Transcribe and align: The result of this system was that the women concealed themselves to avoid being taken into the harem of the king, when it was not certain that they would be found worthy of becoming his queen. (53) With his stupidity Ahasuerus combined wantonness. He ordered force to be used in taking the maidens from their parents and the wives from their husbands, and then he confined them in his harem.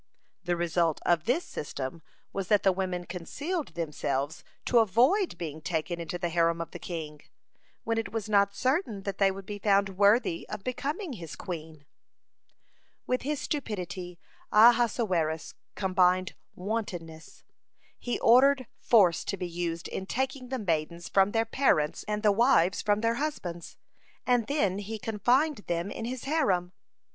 The 0.45 0.55
result 0.55 0.99
of 1.05 1.25
this 1.25 1.45
system 1.45 2.01
was 2.33 2.47
that 2.47 2.63
the 2.63 2.71
women 2.71 3.05
concealed 3.05 3.75
themselves 3.75 4.43
to 4.65 4.79
avoid 4.79 5.37
being 5.37 5.61
taken 5.61 5.99
into 6.01 6.17
the 6.17 6.29
harem 6.29 6.59
of 6.59 6.71
the 6.71 6.79
king, 6.79 7.21
when 7.83 7.99
it 7.99 8.11
was 8.11 8.27
not 8.27 8.55
certain 8.55 9.03
that 9.03 9.19
they 9.19 9.29
would 9.29 9.45
be 9.45 9.59
found 9.59 9.99
worthy 9.99 10.49
of 10.49 10.63
becoming 10.63 11.13
his 11.13 11.35
queen. 11.35 11.85
(53) 13.01 13.03
With 13.05 13.21
his 13.21 13.41
stupidity 13.41 14.19
Ahasuerus 14.51 15.53
combined 15.75 16.33
wantonness. 16.55 17.43
He 17.99 18.17
ordered 18.21 18.65
force 18.79 19.23
to 19.25 19.37
be 19.37 19.47
used 19.47 19.87
in 19.87 20.07
taking 20.07 20.49
the 20.49 20.57
maidens 20.57 21.09
from 21.09 21.29
their 21.29 21.45
parents 21.45 22.03
and 22.07 22.23
the 22.23 22.31
wives 22.31 22.81
from 22.81 23.01
their 23.01 23.17
husbands, 23.21 23.77
and 24.25 24.47
then 24.47 24.79
he 24.79 24.97
confined 24.97 25.57
them 25.67 25.91
in 25.91 26.05
his 26.05 26.23
harem. 26.23 26.71